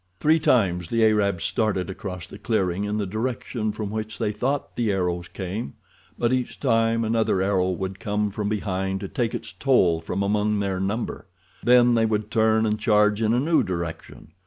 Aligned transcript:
Three 0.19 0.39
times 0.39 0.89
the 0.89 1.03
Arabs 1.05 1.43
started 1.43 1.87
across 1.87 2.25
the 2.25 2.39
clearing 2.39 2.85
in 2.85 2.97
the 2.97 3.05
direction 3.05 3.71
from 3.71 3.91
which 3.91 4.17
they 4.17 4.31
thought 4.31 4.75
the 4.75 4.91
arrows 4.91 5.27
came, 5.27 5.75
but 6.17 6.33
each 6.33 6.59
time 6.59 7.03
another 7.03 7.39
arrow 7.39 7.69
would 7.69 7.99
come 7.99 8.31
from 8.31 8.49
behind 8.49 8.99
to 9.01 9.07
take 9.07 9.35
its 9.35 9.51
toll 9.51 10.01
from 10.01 10.23
among 10.23 10.59
their 10.59 10.79
number. 10.79 11.27
Then 11.63 11.93
they 11.93 12.07
would 12.07 12.31
turn 12.31 12.65
and 12.65 12.79
charge 12.79 13.21
in 13.21 13.31
a 13.31 13.39
new 13.39 13.61
direction. 13.61 14.29